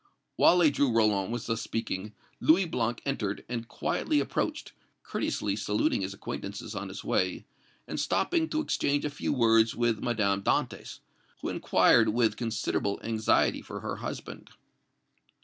[0.35, 4.71] While Ledru Rollin was thus speaking, Louis Blanc entered and quietly approached,
[5.03, 7.45] courteously saluting his acquaintances on his way,
[7.87, 11.01] and stopping to exchange a few words with Madame Dantès,
[11.41, 14.49] who inquired with considerable anxiety for her husband.